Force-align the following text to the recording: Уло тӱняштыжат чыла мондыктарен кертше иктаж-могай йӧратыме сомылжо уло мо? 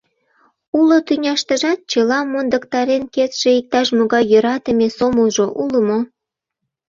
Уло 0.77 0.97
тӱняштыжат 1.07 1.79
чыла 1.91 2.19
мондыктарен 2.31 3.03
кертше 3.13 3.49
иктаж-могай 3.59 4.23
йӧратыме 4.31 4.87
сомылжо 4.97 5.45
уло 5.61 5.79
мо? 5.87 5.99